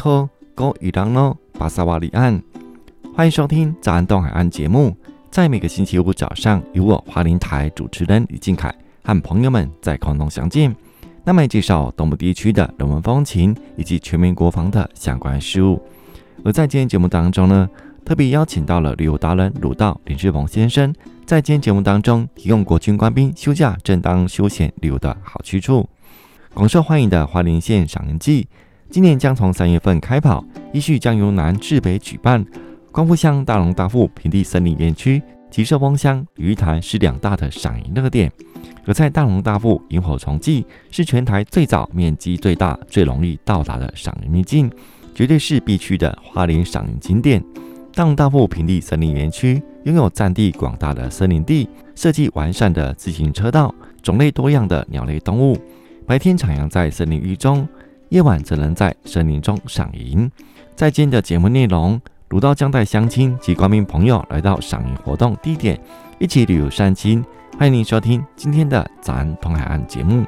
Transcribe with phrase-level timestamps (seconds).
[0.00, 2.40] 然后高伊朗诺巴萨瓦里岸，
[3.14, 4.96] 欢迎收听早安东海岸节目。
[5.30, 8.74] 在每个星期五早上，由我花莲台主持人李俊凯
[9.04, 10.74] 和朋友们在空中相见。
[11.22, 15.78] 那么介绍东部地区的人文风情以及全民国防的相关事务。
[16.46, 17.68] 而在今天节目当中呢，
[18.02, 20.94] 特别邀请到了旅游达人鲁道林志鹏先生，
[21.26, 25.86] 在今天节目当中提供国军官兵休假正当休闲旅游的好去处。
[26.54, 28.48] 广受欢迎的花莲县赏樱季，
[28.90, 32.44] 今年将从三月份开跑，依序将由南至北举办。
[32.90, 38.30] 光复乡大龙大富平地森林园区及社丰乡鱼潭是两大的赏樱热点。
[38.84, 44.68] 而在大龙大富萤火虫季是全台最早、面积最大、最容易到达的赏樱秘境，
[45.14, 47.40] 绝对是必去的花莲赏樱景点。
[47.94, 55.56] 大龙大富平地森林园区拥有占地广大的森林地，设计完善的自行车道，种类多样的鸟类动物。
[56.06, 57.68] 白天徜徉在森林域中，
[58.10, 60.30] 夜晚只能在森林中赏萤。
[60.76, 65.80] 在今天的节目内容，卢道将带乡亲及官兵朋友来到赏萤活动地点，
[66.18, 67.24] 一起旅游散心。
[67.58, 70.24] 欢迎您收听今天的早安东海岸节目。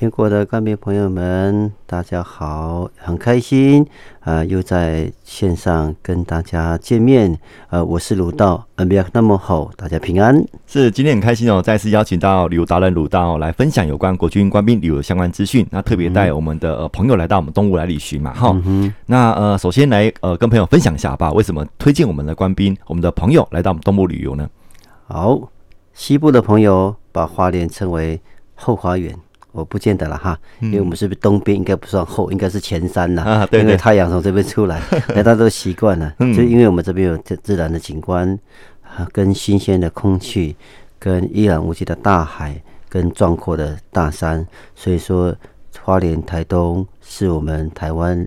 [0.00, 3.86] 全国的官兵朋友们，大家好，很开心
[4.20, 7.38] 啊、呃，又在线上跟大家见面。
[7.68, 10.42] 呃，我是鲁道，恩比亚那么好，大家平安。
[10.66, 15.66] 是，今天很开心哦，再次邀请到旅游达人鲁道来分享有关国军官兵旅游相关资讯。
[15.70, 18.90] 那特别带我们的、呃、朋友来到我们东部来旅行嘛，哈、嗯。
[19.04, 24.48] 那呃，首先来呃跟朋友分享一下吧，为什么推荐我们的官兵、我们的朋友来到我们东部旅游呢？
[25.08, 25.38] 好，
[25.92, 28.18] 西部的朋友把花莲称为
[28.54, 29.14] 后花园。
[29.52, 34.80] 我不见得了哈，因为我们是不是东边应该不算后，应该是前山呐、啊，因为太阳从这边出来，
[35.14, 36.14] 大家都习惯了。
[36.18, 38.38] 就因为我们这边有自自然的景观，
[39.12, 40.56] 跟新鲜的空气，
[40.98, 45.34] 跟一览无际的大海，跟壮阔的大山，所以说
[45.82, 48.26] 花莲台东是我们台湾。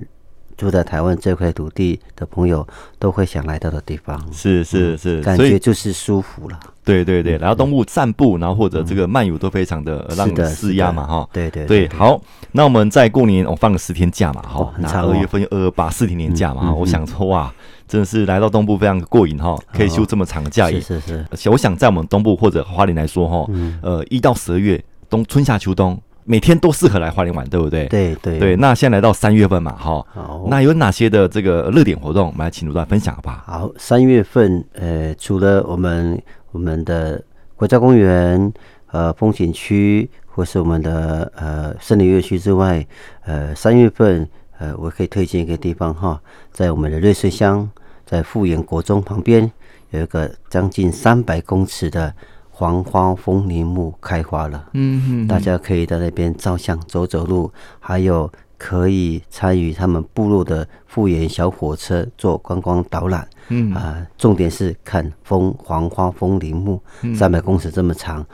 [0.64, 2.66] 住在台湾这块土地的朋友
[2.98, 6.58] 都会想来到的地方，是是是，感觉就是舒服了。
[6.86, 11.30] 对对对，来到东部散步，然后或者这个漫游都非常的让人释压嘛，哈。
[11.34, 12.22] 对对对，好，
[12.54, 17.54] 那我们在过年我放了十天假嘛，哈，那二月份二二八四天年假嘛，我想说哇，
[17.88, 21.26] 真的是来到东部非常过瘾哈，可以休这么长的假也是是。
[21.30, 26.00] 而且我想在我们东部或者花莲来说哈，呃，一到十二月冬春夏秋冬。
[26.26, 27.86] 每天都适合来花莲玩，对不对？
[27.88, 28.56] 对对对。
[28.56, 30.06] 那现在来到三月份嘛，哈。
[30.14, 30.46] 好。
[30.50, 33.42] 那有哪些的这个热点活动，我们来请鲁道分享好不好？
[33.46, 36.22] 好，三月份，呃，除了我们
[36.52, 37.22] 我们的
[37.56, 38.52] 国家公园、
[38.92, 42.86] 呃风景区，或是我们的呃森林乐区之外，
[43.26, 44.28] 呃，三月份，
[44.60, 46.22] 呃，我可以推荐一个地方哈，
[46.52, 47.70] 在我们的瑞穗乡，
[48.06, 49.52] 在富源国中旁边，
[49.92, 52.14] 有一个将近三百公尺的。
[52.64, 63.74] 黄花风铃木开花了，嗯哼，大家可以在那边照相、走走路，还有可以参与他们部落的复原小火车做观光导览，嗯。
[63.74, 66.82] 啊，重点是看风黄花风铃木，
[67.14, 68.26] 三百公尺这么长，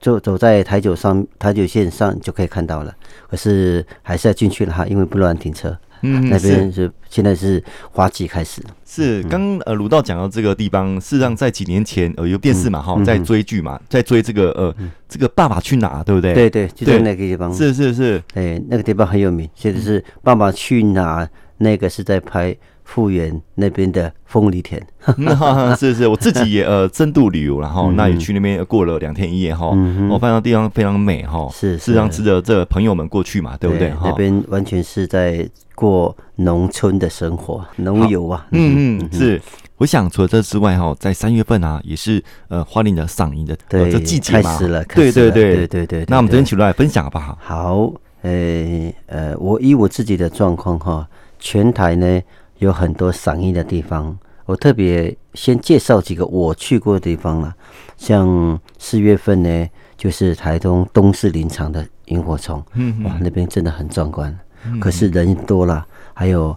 [0.00, 2.92] 就走在台九上台九线上就可以看到了，
[3.30, 5.78] 可是还是要进去了哈，因为不能停车。
[6.02, 6.90] 嗯，那边是。
[7.10, 8.60] 现在是花季开始。
[8.84, 14.74] 是刚呃鲁道讲到这个地方，事实上在几年前呃有电视嘛哈，在追剧嘛，在追这个呃
[15.08, 16.34] 这个《爸爸去哪儿》，对不对？
[16.34, 17.50] 对对，就在那个地方。
[17.52, 21.24] 是是是，哎，那个地方很有名，现在是《爸爸去哪儿》
[21.56, 22.54] 那个是在拍
[22.88, 24.82] 富源那边的凤梨田。
[25.78, 29.76] 是是，我自己也 呃深度旅游，然后那也去那边过了两天一夜哈，
[30.10, 31.46] 我发现地方非常美哈。
[31.52, 33.92] 是，是让值得这朋友们过去嘛，对不对？
[34.02, 38.46] 那边完全是在过农村的生活，农游啊。
[38.52, 39.40] 嗯嗯，是。
[39.76, 44.52] 我想除了这之外哈，在三月份啊，也是呃花莲的赏樱的这季节嘛。
[44.52, 46.04] 开始了，对对对对对对。
[46.08, 47.38] 那我们今天请来分享好不好？
[47.40, 47.92] 好，
[48.22, 51.06] 呃呃，我以我自己的状况哈，
[51.38, 52.20] 全台呢
[52.58, 54.16] 有很多赏樱的地方，
[54.46, 57.54] 我特别先介绍几个我去过的地方了。
[57.96, 64.36] 像四月份呢，就是台东东势林场的萤火虫，嗯哇，那边真的很壮观，
[64.80, 66.56] 可是人多了，还有。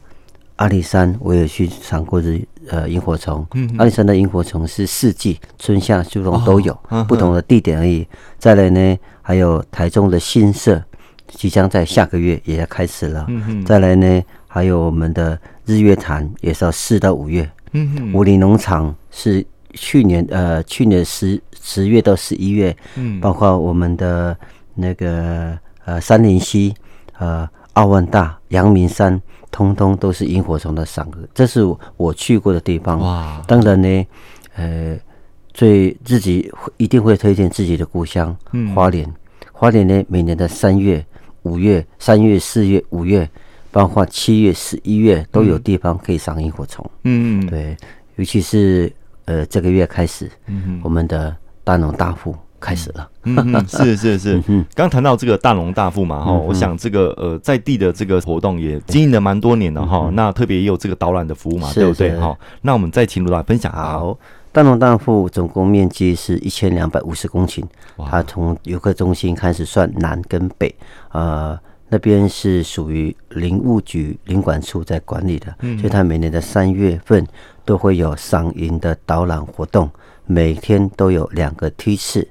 [0.57, 3.43] 阿里山我也去赏过日呃萤火虫，
[3.79, 8.07] 阿里山的萤火虫是四季春夏秋冬都有，不同的地点而已。
[8.37, 10.79] 再来呢，还有台中的新社，
[11.29, 13.25] 即将在下个月也要开始了。
[13.65, 15.39] 再来呢，还有我们的
[15.71, 17.49] 日月潭也是要四到五月。
[17.73, 24.37] 嗯武陵农场是去年呃去年十十月到十一月，嗯包括我们的
[24.75, 26.73] 那个呃三林溪
[27.17, 29.21] 呃奥万大阳明山。
[29.53, 31.59] 通通都是萤火虫的赏，这是
[31.97, 32.97] 我去过的地方。
[32.99, 33.41] 哇！
[33.45, 34.07] 当然呢，
[34.55, 34.97] 呃，
[35.53, 38.33] 最自己一定会推荐自己的故乡
[38.73, 39.05] 花莲。
[39.51, 41.05] 花莲呢，每年的三月、
[41.41, 43.29] 五月、三月、四月、五月，
[43.71, 46.89] 包括七月、十一月，都有地方可以赏萤火虫。
[47.03, 47.75] 嗯，对，
[48.17, 48.91] 尤其是
[49.25, 52.35] 呃这个月开始，嗯我们的大农大富。
[52.63, 53.33] 开始了，嗯，
[53.67, 54.39] 是是是，
[54.75, 62.15] 刚谈到这个大农大富嘛，哈，我想这个呃在地的这个活动也经营了蛮多年了哈，那特别也有这个导览的服务嘛，对不对？
[62.19, 63.71] 哈，那我们再请卢来分享。
[63.73, 64.15] 好，
[64.51, 67.63] 大农大富总共面积是一千两百五十公顷，
[68.07, 70.71] 它从游客中心开始算南跟北，
[71.13, 71.57] 呃，
[71.91, 77.27] 那边是属于林务局林管处在管理的，所以他每年的三月份
[77.65, 79.91] 都会有赏樱的导览活动，
[80.25, 82.25] 每天都有两个梯次。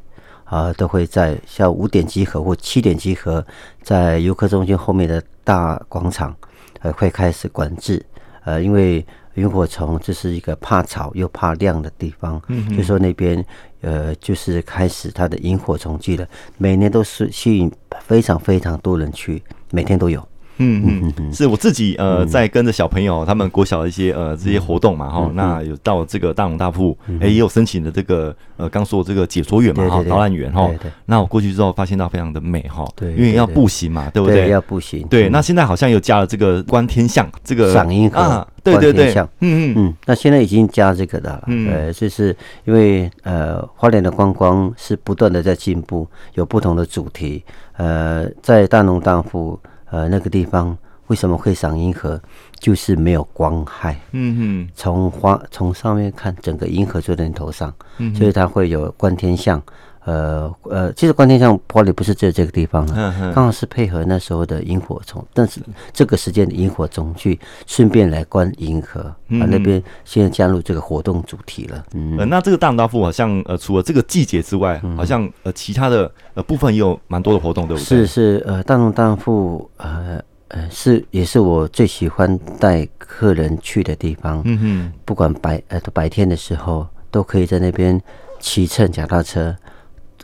[0.45, 3.47] 啊，都会在下午五点集合或七点集合，
[3.85, 6.35] 在游客中心后面的大广场，
[6.81, 8.05] 呃，会开始管制。
[8.43, 9.07] 呃，因为
[9.41, 13.45] 萤火虫这是一个怕吵又怕亮的地方，嗯就，说那边
[13.81, 16.27] 呃，就是开始它的萤火虫季了。
[16.59, 17.71] 每年都是吸引
[18.07, 20.27] 非常非常多人去，每天都有。
[20.61, 30.71] 嗯嗯嗯，是我自己呃，在跟着小朋友他们国小的一些呃这些活动嘛哈，那有到这个大农大富，哎也有申请的这个呃刚说这个解说员嘛哈，导览员哈，
[31.07, 34.51] 那我过去之后发现到非常的美哈，对，因为要步行嘛，对不对？
[34.51, 35.07] 要步行。
[35.09, 39.75] 对，那现在好像又加了这个观天象这个赏樱啊，对对对，嗯嗯。
[39.77, 47.43] 嗯，那现在已经加这个了，呃，就是因为呃花莲的观光是不断的在进步，有不同的主题，
[47.79, 49.59] 呃，在大农大富。
[49.91, 50.77] 呃，那个地方
[51.09, 52.21] 为什么会赏银河？
[52.59, 53.99] 就是没有光害。
[54.13, 59.63] 嗯哼，从花从上面看，整个银河就在你头上，嗯、所以它会有观天象。
[60.05, 65.61] 呃呃，其实观天象玻璃不是只有这个地方啊，刚、好是配合那时候的萤火虫，但是
[65.93, 71.85] 这个时间的萤火虫去顺便来观银河，啊，那边现在加入这个活动主题了。
[71.93, 77.85] 嗯、呃，那这个大农大富好像呃，除了这个季节之外，好像呃其他的呃部分也有蛮多的活动，对不对？
[77.85, 84.41] 是是，呃，大龙大富呃呃是也是我最喜欢带客人去的地方。
[84.47, 88.01] 嗯哼，不管白呃白天的时候，都可以在那边
[88.39, 89.55] 骑乘脚踏车。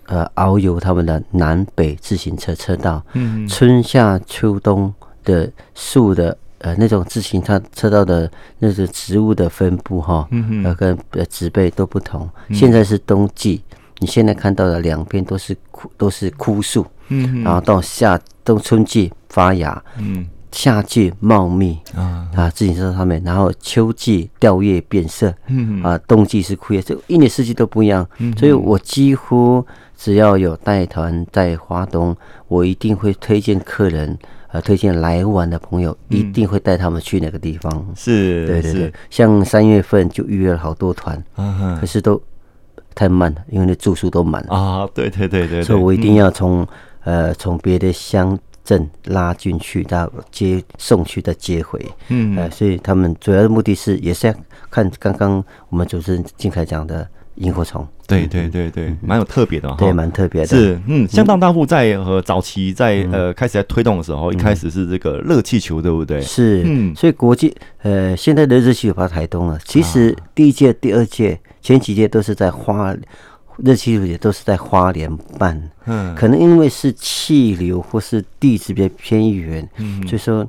[0.07, 4.93] 呃，遨游他们的南北自行车车道，嗯，春夏秋冬
[5.25, 10.97] 的树的呃那种自行车车道的那种植物的分布哈，嗯呃跟
[11.29, 12.29] 植被都不同。
[12.53, 13.63] 现在是冬季，
[13.99, 20.27] 你现在看到的两边都是枯都是枯树，嗯，然后到夏冬春季发芽，嗯。
[20.53, 22.27] 夏季茂密啊。
[22.35, 28.09] 啊，自行车上面，然后秋季掉叶变色，嗯啊，冬季是枯叶，这一年四季都不一样。
[28.19, 29.63] 嗯，所以我几乎
[29.97, 32.17] 只要有带团在华东，
[32.49, 34.17] 我一定会推荐客人，
[34.49, 37.87] 呃，推荐来玩的朋友，一定会带他们去那个地方。
[37.97, 41.23] 是，对对对，像三月份就预约了好多团，
[41.81, 42.21] 可是都
[42.95, 44.55] 太慢了，因为那住宿都满了。
[44.55, 44.89] 啊。
[44.95, 46.67] 对对对对，所以我一定要从
[47.05, 48.39] 呃从别的乡。
[48.67, 54.35] 镇拉进去，到接送去再接回，嗯，呃，所以他们主要的目的是也是要
[54.69, 66.21] 看刚刚我们主持人金凯讲的萤火虫，对对对对，蛮有特别的哈，对，蛮特别的，是，嗯，像当大富在和早期在呃开始在推动的时候，一开始是这个热气球，对不对？
[66.21, 72.95] 是，嗯，所以国际呃现在的热气球跑台东了，其实第一届、第二届、前几届都是在花。
[73.65, 80.49] 热气球也都是在花莲办，嗯，可能因为是气流或是地质比较偏远，嗯，所以说，嗯，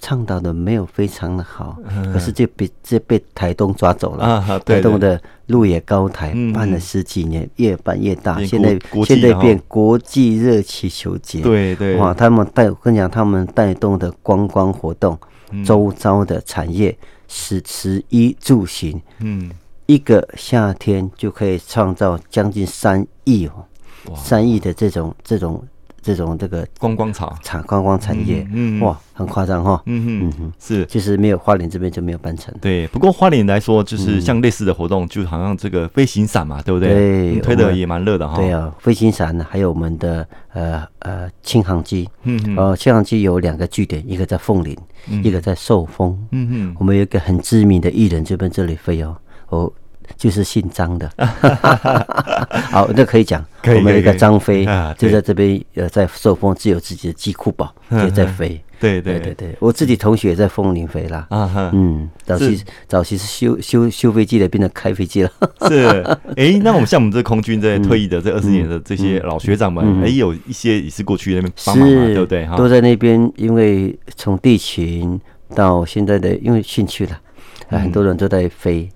[0.00, 1.78] 倡导的没有非常的好，
[2.12, 4.24] 可是就被这被台东抓走了。
[4.24, 11.40] 啊，台东的鹿野高台办了十几年，越办越大，现在现在变国际热气球节。
[11.40, 15.18] 对对，哇，他们带我跟你讲，他们带动的观光活动，
[15.64, 19.50] 周遭的产业，食食衣住行，嗯，
[19.86, 23.66] 一个夏天就可以创造将近三亿哦，
[24.14, 25.62] 三亿的这种这种。
[26.08, 32.54] 这种这个观光产产观光产业，嗯，哇，很夸张哈，嗯嗯嗯，是，就是没有花莲这边就没有办成。
[32.62, 36.88] 对，不过花莲来说，就是像类似的活动，就好像这个飞行伞嘛，对不对？
[37.34, 38.38] 对，推的也蛮热的哈。
[38.38, 44.74] 对啊，飞行伞还有我们的呃呃轻航机，嗯嗯，呃轻航机有两个据点，一个在凤林，
[45.22, 49.14] 一个在寿丰，嗯哼，我们有一个很知名的艺人就奔这里飞哦，
[49.50, 49.70] 哦。
[50.16, 51.10] 就是姓张的，
[52.70, 58.60] 好，那可以讲，我们那个张飞就在这边，呃，在受封自有自己的机库堡， 也在飞。
[58.80, 59.18] 对对。
[59.18, 61.26] 对对，我自己同学也在凤林飞啦。
[61.74, 65.30] 嗯，早期早期是修修修飞机的，变成开飞机了。
[65.68, 66.00] 是，
[66.36, 72.48] 哎，那我们像我们这空军这些退役的这二十年的这些老学长们，哎，有一些也是过去那边帮忙嘛，对不对？
[72.56, 75.20] 都在那边，因为从地勤
[75.56, 77.20] 到现在的，因为兴趣了。
[77.68, 78.88] 很多人都在飞，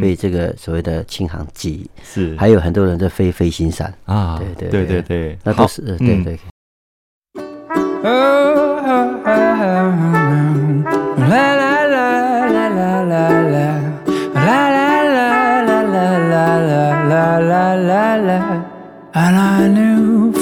[0.00, 6.38] 飞这个所谓的轻航机，是，还有很多人在飞飞行伞啊，对对对对，那都是对对。
[19.12, 20.32] I knew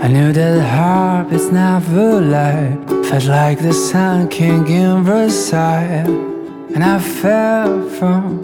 [0.00, 2.78] that heart is never light.
[3.06, 6.04] Felt like the sun king in Versailles
[6.74, 8.42] And I fell from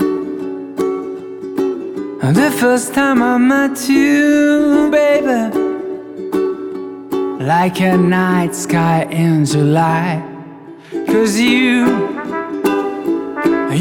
[2.32, 5.59] The first time I met you, baby.
[7.44, 10.23] Like a night sky in July.
[11.06, 11.87] Cause you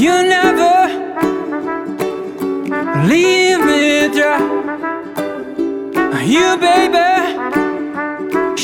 [0.03, 0.77] You never
[3.07, 4.39] Leave me dry
[6.23, 7.60] You, baby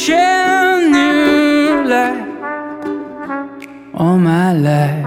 [0.08, 2.28] share new life
[3.94, 5.06] all my life.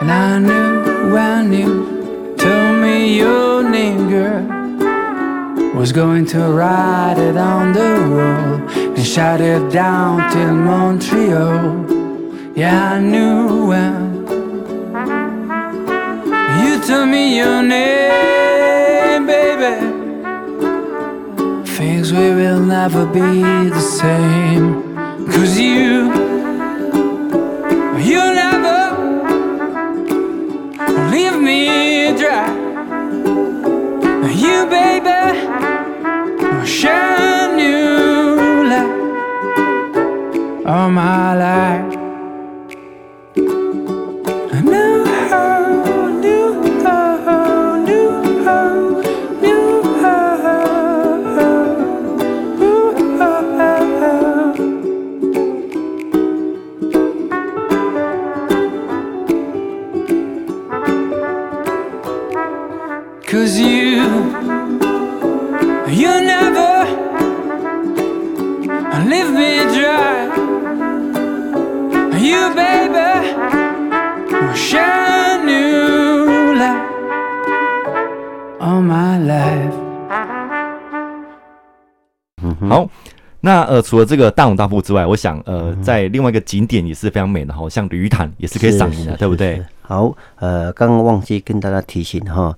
[0.00, 4.42] And I knew, I knew, told me your name, girl.
[5.78, 8.58] Was going to ride it on the road
[8.96, 11.62] and shout it down till Montreal.
[12.56, 14.02] Yeah, I knew well.
[16.62, 18.47] You told me your name,
[21.98, 24.94] things we will never be the same.
[25.32, 26.12] Cause you,
[28.10, 28.78] you never
[31.10, 32.48] leave me dry.
[34.42, 35.20] You, baby,
[36.64, 38.92] shine new light
[40.66, 41.77] all my life.
[83.78, 89.64] 呃，除了这个大勇大富之外，我想呃，在另外一个景点也是非常美的哈，像吕潭也是可以赏萤的，对不对？
[89.80, 92.52] 好，呃，刚刚忘记跟大家提醒哈，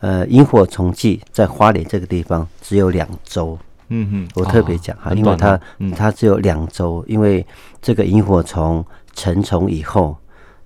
[0.00, 5.58] 呃，萤火虫季在花莲这个地方只有两周，嗯嗯，我特别讲哈，因为它
[5.96, 7.44] 它只有两周，因为
[7.80, 10.14] 这个萤火虫成虫以后，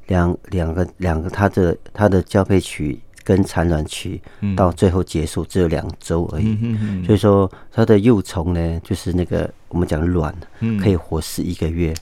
[0.08, 2.98] 两两个两个它的它的交配区。
[3.30, 4.20] 跟产卵期
[4.56, 6.58] 到最后结束只有两周而已，
[7.06, 10.34] 所以说它的幼虫呢，就是那个我们讲卵，
[10.82, 11.94] 可以活十一个月。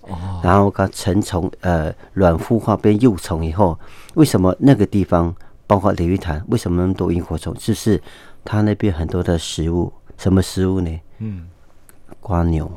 [0.42, 3.78] 然后它成虫，呃，卵孵化变幼虫以后，
[4.14, 5.34] 为什么那个地方
[5.66, 7.54] 包括鲤鱼潭，为什么那么多萤火虫？
[7.58, 8.00] 就是
[8.42, 10.98] 它那边很多的食物，什么食物呢？
[11.18, 11.46] 嗯，
[12.20, 12.72] 瓜牛。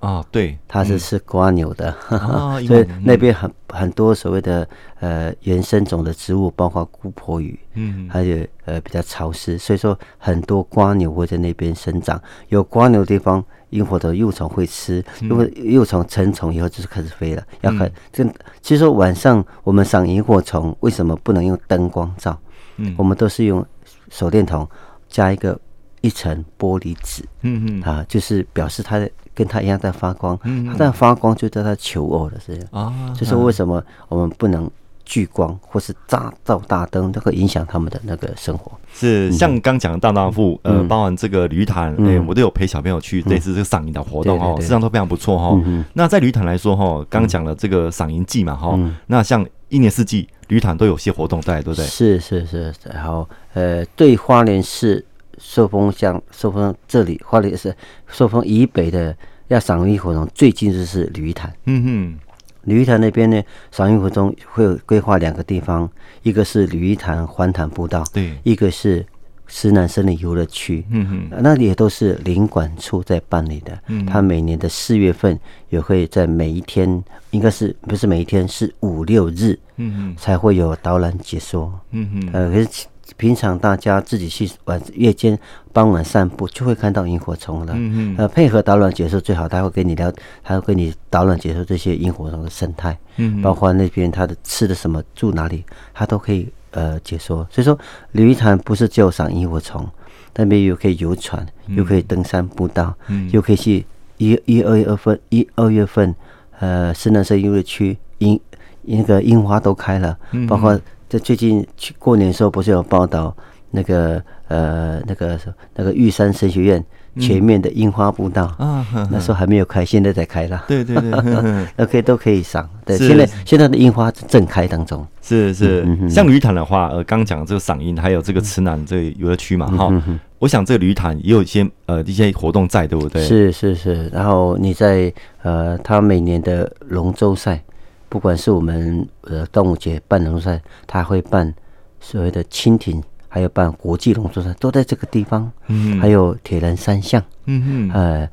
[0.00, 4.68] 啊，对，它是吃瓜牛的，嗯、 所以那边很很多所谓的
[5.00, 12.20] 呃原生种的植物，包括姑婆芋，嗯，还有呃比较潮湿，所以说很多瓜牛会在那边生长。
[12.48, 18.24] 有瓜牛的地方，萤火的幼虫会吃，因为幼虫成虫以后就是开始飞了，要看这。
[18.62, 22.38] 其实晚上我们赏萤火虫，为什么不能用灯光照？
[22.76, 23.66] 嗯，我们都是用
[24.10, 24.64] 手电筒
[25.08, 25.58] 加一个
[26.00, 32.64] 一层玻璃纸，嗯嗯啊，就是表示它跟它一样在发光，嗯它在发光就叫它求偶的这样。
[32.70, 34.70] 啊，就是为什么我们不能
[35.04, 38.70] 聚光或是照照大灯，都会影响他们的那个生活。
[38.92, 45.60] 是像刚讲的大大富，呃，包含这个旅潭，哎，我都有陪小朋友去类似这个赏银的活动哦，实际上都非常不错哈。
[45.94, 51.86] 那在旅潭来说哈，刚讲了这个赏银季嘛哈，那像一年四季旅潭都有些活动在，对不对？
[51.86, 55.04] 是是是，然后呃，对花莲市
[55.38, 57.74] 寿丰乡寿丰这里花莲是
[58.08, 59.16] 寿丰以北的
[59.48, 61.52] 要赏银活动，最近就是鲤鱼潭。
[61.64, 62.18] 嗯哼。
[62.64, 65.90] 鲤鱼潭那边呢，赏银活动会有规划两个地方，
[66.22, 69.06] 一个是鲤鱼潭环潭步道，对，一个是
[69.46, 73.78] 石南森林游乐区，嗯哼，那里也都是林管处在办理的。
[73.86, 75.38] 嗯，他每年的四月份
[75.70, 82.86] 也会在每一天，应该是不是每一天是五六日，嗯哼，才会有导览解说，嗯哼，呃，可是。
[83.16, 85.38] 平常大家自己去晚夜间
[85.72, 87.72] 傍晚散步，就会看到萤火虫了。
[87.76, 88.16] 嗯嗯。
[88.18, 90.12] 呃，配合导览解说最好，他会跟你聊，
[90.42, 92.96] 他会跟你导览解说这些萤火虫的生态。
[93.16, 93.40] 嗯。
[93.42, 97.46] 包括那边它的吃的什么，住哪里，他都可以呃解说。
[97.50, 97.78] 所以说，
[98.12, 99.88] 鲤鱼潭不是只有赏萤火虫，
[100.36, 103.84] 那边又可以游船，又可以登山步道，嗯，又可以去
[104.18, 106.14] 一一二月份一二月份，
[106.58, 108.38] 呃，深南森林游乐区樱
[108.82, 110.78] 那个樱花都开了，包括。
[111.08, 113.34] 这最近去过年的时候，不是有报道
[113.70, 115.38] 那个呃那个
[115.74, 116.84] 那个玉山神学院
[117.18, 120.64] 前面的樱花步道啊，那时候还没有开，现在才开了。
[120.68, 122.68] 对对对，那可以都可以赏。
[122.84, 125.06] 对，现在现在的樱花正开当中。
[125.22, 129.90] 是是，像旅潭的话，呃，刚讲这个赏樱，还有这个池南这个游乐区嘛，哈，
[130.38, 133.22] 我想这个旅潭也有一些呃一些活动在，对不对？
[133.22, 135.12] 是是是，然后你在
[135.42, 137.62] 呃，他每年的龙舟赛。
[138.08, 141.52] 不管是我们呃端午节办龙舟赛，他会办
[142.00, 145.50] 所谓的蜻蜓，还有办国际龙舟赛，都在这个地方。
[145.66, 148.28] 嗯，还有铁人三项，嗯嗯，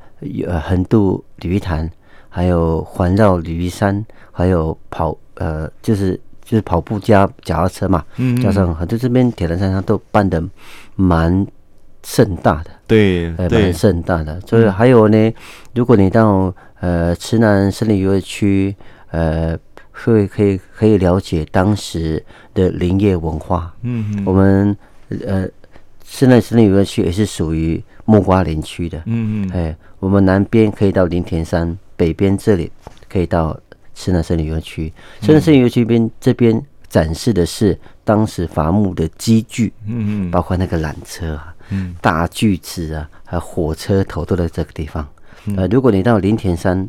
[0.46, 1.90] 呃，横渡鲤鱼潭，
[2.28, 10.42] 还有环绕鲤鱼山，还有跑呃，就是就是跑步加脚踏车嘛，嗯，加上很多这边铁人三项都办的
[10.94, 11.46] 蛮
[12.02, 14.40] 盛大的，对，呃，蛮盛大的。
[14.42, 15.34] 所以还有呢，
[15.74, 18.74] 如果你到呃池南森林游乐区，
[19.10, 19.58] 呃。
[20.04, 22.22] 会可以可以了解当时
[22.54, 23.74] 的林业文化。
[23.82, 24.76] 嗯哼，我们
[25.26, 25.48] 呃，
[26.04, 29.02] 室内森林游乐区也是属于木瓜林区的。
[29.06, 32.70] 嗯嗯，哎，我们南边可以到林田山，北边这里
[33.08, 33.58] 可以到
[33.94, 34.92] 池南森林游乐区。
[35.22, 39.72] 池南森林游乐区边这边展示的是当时伐木的机具。
[39.86, 45.08] 嗯嗯，包括那个缆车啊，嗯，大锯子啊，还有火车头都在这个地方。
[45.56, 46.88] 呃，如果你到林田山。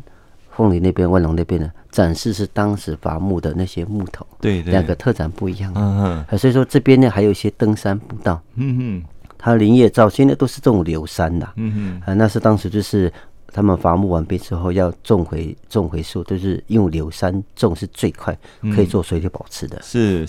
[0.58, 5.72] 凤梨那边、万隆那边的展示是当时伐木的那些木头，对，对，两个特展不一样。
[5.76, 8.42] 嗯嗯，所以说这边呢还有一些登山步道。
[8.56, 11.48] 嗯哼，它林业造现在都是这种柳杉的。
[11.54, 13.12] 嗯哼，啊，那是当时就是
[13.52, 18.36] 他们伐木完毕之后要种回种回树，就是用柳杉种是最快，
[18.74, 19.76] 可以做水土保持的。
[19.76, 20.28] 嗯、是。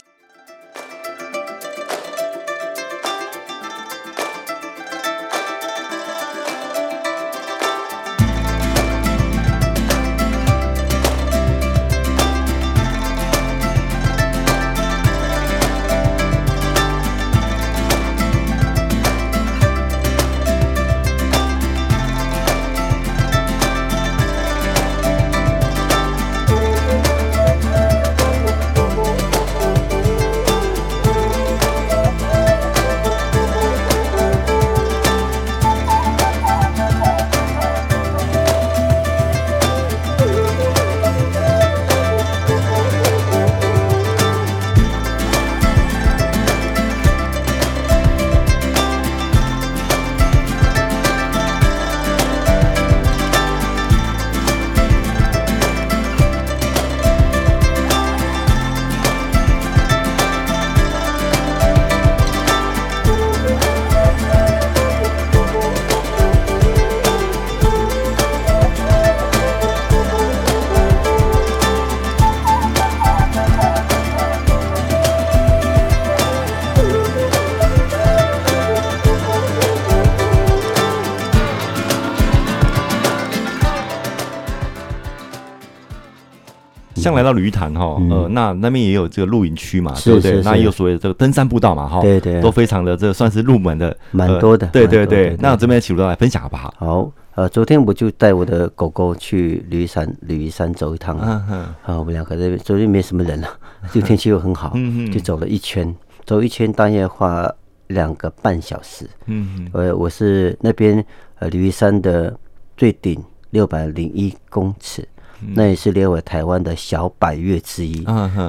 [86.99, 90.41] 像来到旅潭哈，呃，那那边也有这个露营区嘛，对不对？
[90.43, 95.35] 那也有所谓的这个登山步道嘛，哈，对对，都非常的这个算是入门的，蛮多的，对对对。
[95.39, 96.73] 那这边请卢导来分享好不好？
[96.77, 103.47] 好，呃，昨天我就带我的狗狗去鲤鱼山，鲤鱼山走一趟，嗯嗯，啊，我们两个这边昨天没什么人了，
[103.93, 107.49] 就天气又很好，嗯嗯，就走了一圈，走一圈大约花
[107.87, 109.09] 两个半小时。
[109.27, 111.03] 嗯，呃，我是那边
[111.39, 112.37] 呃鲤鱼山的
[112.75, 118.05] 最顶六百零一公尺，嗯、那也是列为台湾的小百岳之一。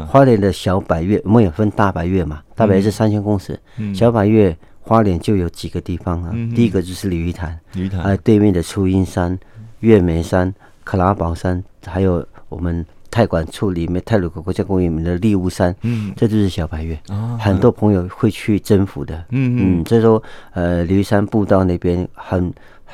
[0.09, 2.43] 花莲的小百岳，我们有分大百岳嘛？
[2.55, 6.31] 大百岳是三千公尺，嗯、小百岳花莲就有几个地方啊。
[6.33, 9.39] 嗯、第一个就是鲤鱼潭，鲤鱼潭还有对面的初音山、
[9.81, 12.85] 月眉山、克拉宝山，还有我们。
[13.11, 22.53] 太管处里面，泰鲁阁国家公园里面的利乌山，嗯，这就是小白月，哦、很多朋友会去征服的，嗯嗯，所以说，呃，鲤鱼山步道那边很，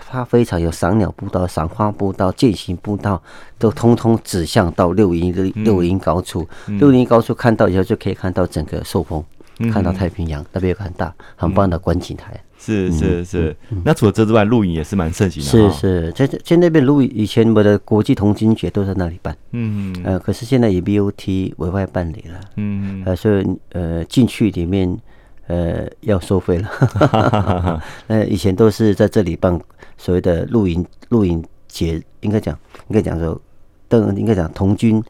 [0.09, 3.22] 它非常有赏鸟步道、赏花步道、践行步道，
[3.59, 9.22] 都通通指向到六营的六营高处，嗯、六营高处看到以后就可以看到整个寿丰，
[9.59, 12.40] 嗯、看到太平洋那边有很大很棒的观景台。
[12.59, 15.49] 嗯是是是，那除了这之外，露营也是蛮盛行的。
[15.49, 19.37] 是是，在在那边露营，以前我的国际童军节都在那里办。
[19.53, 22.40] 嗯呃，可是现在以 BOT 委外办理了。
[22.57, 24.99] 嗯呃，所以呃进去里面
[25.47, 27.83] 呃要收费了。
[28.09, 29.61] 那，以前都是在这里办
[29.97, 33.40] 所谓的露营露营节，应该讲应该讲说，
[33.87, 35.01] 邓应该讲童军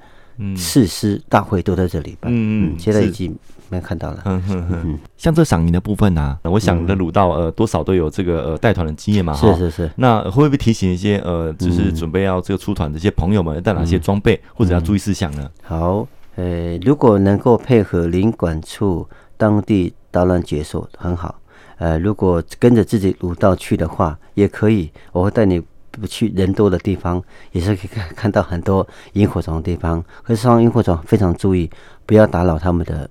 [0.56, 2.30] 誓师大会都在这里办。
[2.30, 3.34] 嗯嗯，现在已经。
[3.68, 15.50] 没看到了，嗯哼哼，像这赏银的部分呢、啊，我想的鲁道呃多少都有这个呃带团的经验嘛，是是是，那会不会提醒一些呃就是准备要这个出团的一些朋友们带哪些装备或者要注意事项呢？
[15.62, 21.34] 好，呃，如果能够配合领馆处当地导览解说很好，
[21.78, 25.62] 呃，如果跟着自己鲁道去的话也可以，我会带你。
[25.98, 30.04] 不去人多的地方，也是可以看看到很多萤火虫的地方。
[30.22, 31.70] 可是上萤火虫非常注意，
[32.06, 33.10] 不要打扰他们的，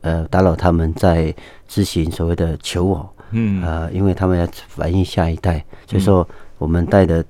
[0.00, 1.34] 呃，打扰他们在
[1.68, 5.62] 执行所谓的求偶，嗯，呃，因为他们要反映下一代。
[5.86, 6.26] 所以说，
[6.58, 7.24] 我们带的，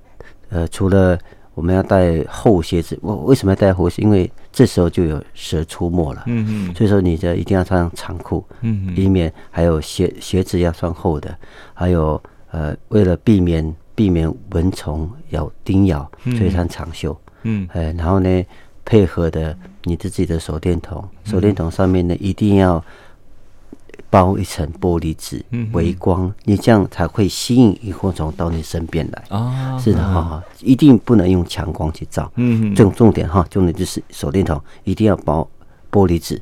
[0.51, 1.19] 呃，除了
[1.55, 4.03] 我们要带厚鞋子，我为什么要带厚鞋？
[4.03, 6.75] 因为这时候就有蛇出没了，嗯嗯。
[6.75, 11.37] 所以说，你这一定要穿长裤，嗯嗯，以免还有鞋鞋子要穿厚的，
[11.75, 13.75] 还有呃，为了避免。
[13.97, 17.19] 避免蚊虫咬叮咬，所以穿长袖。
[17.45, 18.45] 嗯，呃，然后呢，
[18.85, 22.85] 配合的你的自己的手电筒，手电筒上面呢一定要
[24.11, 29.23] 包一层玻璃纸，微光，你这样才会吸引萤火虫到你身边来。
[29.29, 32.31] 啊，是的哈，一定不能用强光去照。
[32.35, 35.49] 嗯，重重点哈，重点就是手电筒一定要包
[35.91, 36.41] 玻璃纸，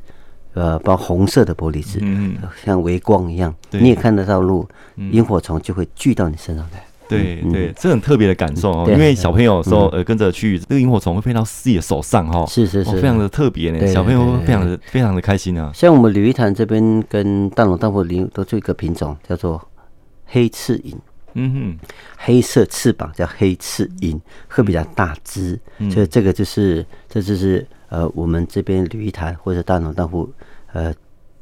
[0.53, 6.85] 呃，包红色的玻璃纸，嗯，像微光一样，你也看得到路，萤火虫就会聚到你身上来。
[7.07, 15.71] 对对，这很特别的感受哦，因为小朋友说呃跟着去，这个萤火虫会飞到自己的手上哈，是是是，非常的特别呢，小朋友会非常的非常的开心啊。
[15.73, 19.61] 像我们鲤鱼潭这边跟大龙大凤林都做一个品种叫做
[20.25, 20.97] 黑翅萤，
[21.33, 21.87] 嗯哼，
[22.17, 25.59] 黑色翅膀叫黑翅萤，会比较大只，
[25.91, 30.27] 所以这个就是这就是呃我们这边鲤鱼潭或者大龙大凤
[30.73, 30.93] 呃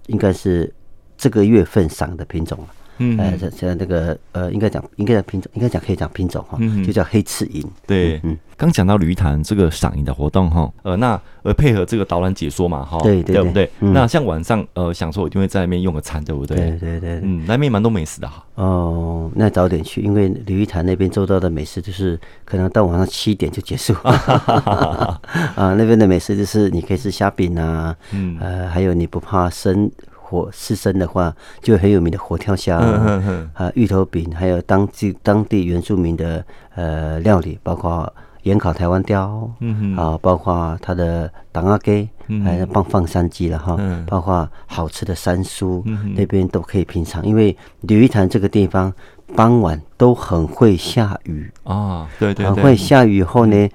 [0.08, 0.72] 应该是
[1.18, 2.68] 这个月份赏的品种了。
[2.98, 7.64] 嗯，呃，这这那个呃，应该讲，应该讲品种，应该讲可以讲品种哈，嗯、就叫黑翅萤。
[7.88, 13.70] 对，嗯，刚讲到鲤鱼潭这个赏银的活动哈，呃，那呃配合这个导览解说嘛哈，对对，对不对？
[13.80, 16.56] 嗯、那像晚上呃，想说我一定会在那边用个餐，对不对？
[16.56, 18.46] 对对对，嗯，那边蛮多美食的哈。
[18.56, 23.94] 哦，那早点去，因为鲤鱼潭那边周到的美食就是可能到晚上七点就结束。
[24.04, 25.20] 啊，
[25.56, 29.90] 那边的美食就是你可以吃虾饼啊，嗯，呃，还有你不怕生。
[30.34, 36.44] 火刺身的话，就很有名的活跳虾啊，芋头饼，还有当地当地原住民的
[36.74, 42.10] 呃料理，包括盐烤台湾雕，嗯啊，包括它的党阿给，
[42.44, 45.84] 还有放放山鸡了哈，包括好吃的山苏，
[46.16, 47.24] 那边都可以品尝。
[47.24, 48.92] 因为鲤鱼潭这个地方
[49.36, 51.52] 傍晚都很会下雨。
[51.64, 53.70] 啊，对对，很会下雨以后呢，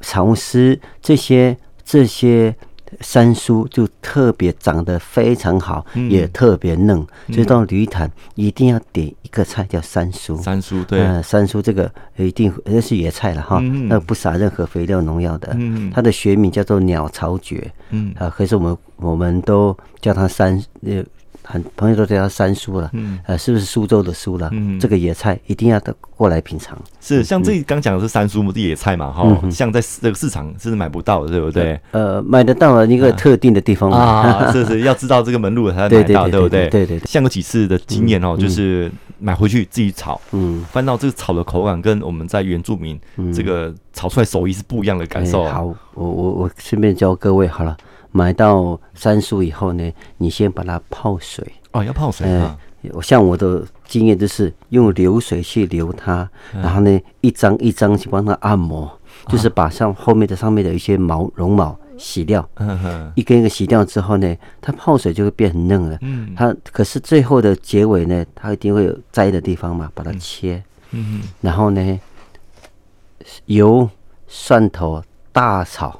[0.00, 2.54] 潮湿这些这些。
[3.00, 10.36] 山苏就特别长得非常好，嗯、也特别嫩，所以到鲤鱼潭一定要点一个菜叫三叔。
[10.36, 15.54] 三叔对，呃，山苏这个一定那是野菜了哈，嗯、那不撒任何肥料农药的。
[15.58, 21.04] 嗯、它的学名叫做鸟巢蕨，嗯啊，可是我们我们都叫它三呃。
[21.44, 24.48] 很朋友都叫它三叔了，嗯，呃，是不是苏州的苏了？
[24.52, 26.76] 嗯，这个野菜一定要得过来品尝。
[27.00, 31.78] 是，像这刚讲的是山苏的野菜嘛，哈，像在这个市场是买不到的，对不对？
[31.90, 36.68] 呃，买得到的一个特定的地方啊，是是，要知道这个门路才能买到，对不对？
[36.70, 36.98] 对对。
[37.00, 42.98] 像过几次的经验哦，就是买回去自己炒，嗯，翻到这个炒的口感跟我们在原住民
[43.34, 45.44] 这个炒出来手艺是不一样的感受。
[45.44, 47.76] 好，我我我顺便教各位好了。
[48.16, 51.44] 买到山苏以后呢，你先把它泡水。
[51.72, 52.56] 哦，要泡水啊。
[52.92, 58.94] 我、呃、像我的经验就是用流水去流它，嗯、然后呢一张一张去帮它按摩，啊、
[59.28, 62.48] 就是把上后面的上面的一些毛绒毛洗掉，
[63.16, 65.98] 一根一根洗掉之后呢，它泡水就会变很嫩了。
[66.02, 70.62] 嗯，它可是最后的结尾呢，它一定会有摘的地方嘛，把它切，
[71.40, 72.00] 然后呢，
[73.46, 73.88] 油、
[74.28, 75.98] 蒜头大炒，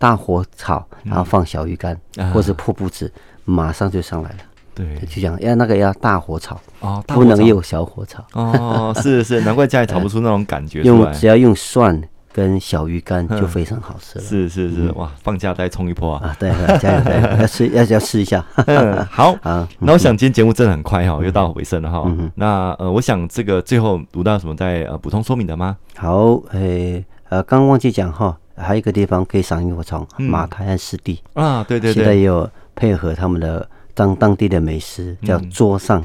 [0.00, 3.12] 大火炒，然后放小鱼干、嗯、或者破布子，
[3.44, 4.36] 马上就上来了。
[4.74, 8.24] 对，就这样，要那个要大火炒哦，不能用小火炒。
[8.32, 10.80] 哦，是是，难怪家里炒不出那种感觉。
[10.88, 12.00] 用只要用蒜
[12.32, 14.24] 跟小鱼干就非常好吃了。
[14.24, 16.28] 是是是，哇，放假再冲一波啊！
[16.28, 18.42] 啊，对，加油加油， 要吃要要吃一下。
[18.66, 19.68] 嗯，好 啊。
[19.80, 22.10] 那我想今天节目真的很快哈，又到尾声了哈。
[22.36, 25.76] 那呃，我想这个最后读到什么再呃补充说明的吗？
[25.96, 31.20] 好，诶呃，刚忘记讲哈，还有一个地方可以赏萤火虫，马台和湿地。
[31.34, 33.66] 啊，对对对，现在也有配合他们的。
[33.92, 36.00] 当当地的美食叫桌上，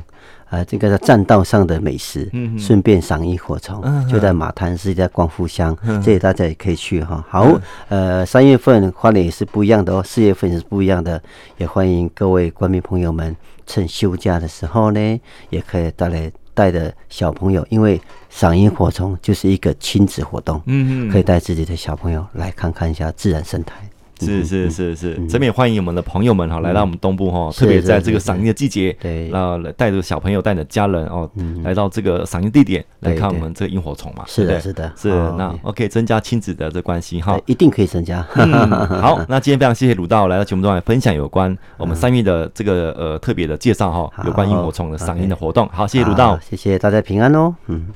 [0.49, 7.23] 啊，这个叫栈道上的美食，顺便赏萤火虫，就在马滩，是在光复乡，这里大家也可以去哈。
[7.29, 11.21] 好，呃，三月份花莲也是不一样的哦，四月份也是不一样的，
[11.57, 13.33] 也欢迎各位观众朋友们
[13.65, 23.75] 趁休假的时候呢，也可以带来带着小朋友，因为赏萤火虫就是一个亲子活动，嗯嗯，可以带自己的小朋友来看看一下自然生态。
[24.19, 31.30] 是是是是，这边也欢迎我们的朋友们哈，来到我们东部哈，特别在这个赏樱的季节，对，然后带着小朋友、带着家人哦，
[31.63, 38.21] 来到这个赏樱地点来看我们这个萤火虫嘛，是的，是的，是那 OK，增加亲子的这关系哈，一定可以增加。
[39.01, 45.67] 好，那今天非常谢谢鲁道来到节目中来分享有关我们三月的这个呃特别的介绍哈，有关萤火虫的赏樱的活动。
[45.71, 47.88] 好，谢谢鲁道，谢谢大家平安哦，嗯。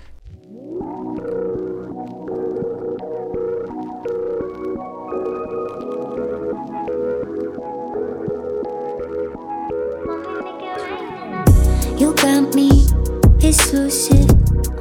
[13.89, 14.29] lucid.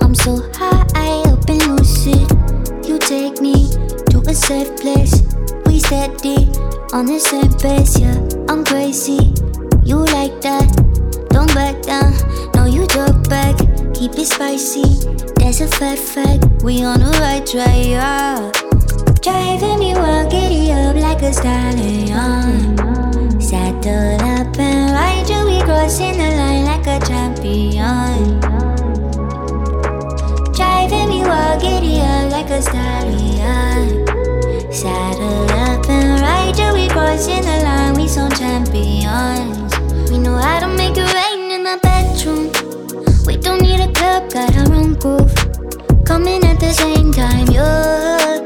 [0.02, 2.28] I'm so high up and lucid.
[2.86, 3.70] You take me
[4.10, 5.22] to a safe place.
[5.64, 6.52] We steady
[6.92, 8.20] on the same pace, yeah.
[8.50, 9.32] I'm crazy.
[9.82, 10.68] You like that?
[11.30, 12.12] Don't back down.
[12.54, 13.56] No, you talk back.
[13.94, 14.84] Keep it spicy.
[15.40, 16.62] That's a fat fact.
[16.62, 18.52] We on the right track, yeah.
[19.22, 22.76] Driving me wild, giddy up like a stallion.
[23.40, 28.57] Saddle up and ride You we crossing the line like a champion
[31.58, 34.06] giddy up like a stallion.
[34.72, 37.94] Saddle up and ride till we crossing the line.
[37.94, 39.72] We some champions.
[40.10, 42.50] We know how to make it rain in the bedroom.
[43.26, 45.34] We don't need a club, got our own groove.
[46.04, 48.38] Coming at the same time, yeah.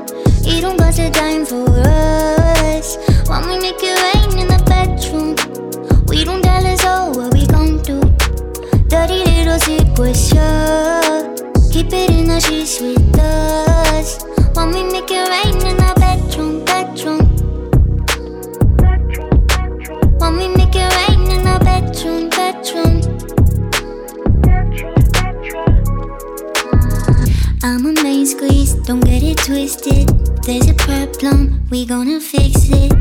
[0.43, 2.97] You don't got the time for us.
[3.29, 5.37] When we make it rain in the bedroom,
[6.09, 8.01] we don't tell us all what we gon' do.
[8.89, 11.02] Dirty little secrets, yeah
[11.83, 14.19] теперь наши светать
[14.55, 17.21] When we make it rain in our bedroom, bedroom.
[20.21, 23.01] When we make it rain in our bedroom, bedroom.
[27.65, 30.09] I'm a main squeeze, don't get it twisted.
[30.45, 32.93] There's a problem, we gonna fix it.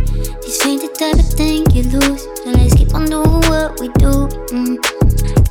[0.42, 3.88] This ain't the type of thing you lose So let's keep on doing what we
[4.00, 5.01] do mm.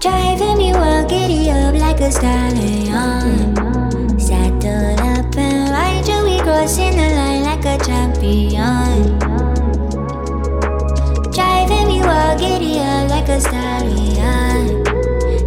[0.01, 3.55] Driving me wild, giddy up like a stallion.
[4.19, 9.19] Saddle up and ride you, we crossing the line like a champion.
[11.35, 14.87] Driving me wild, giddy up like a stallion.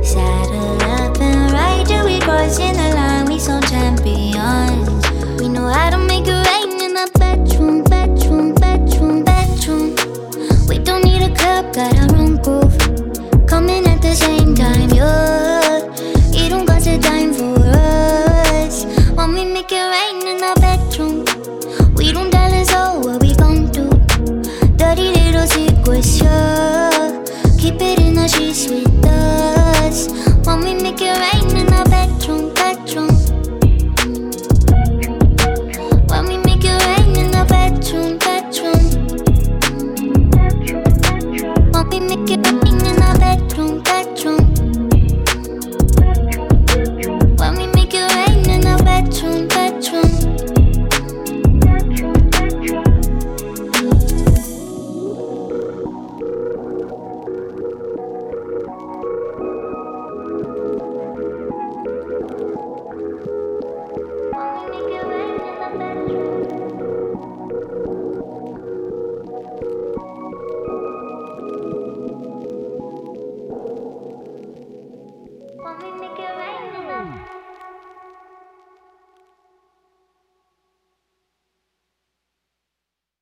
[0.04, 5.42] Saddle up and ride you, we crossing the line, we so champions.
[5.42, 6.33] We know how to make you